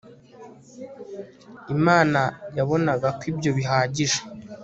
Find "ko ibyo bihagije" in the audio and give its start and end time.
3.17-4.19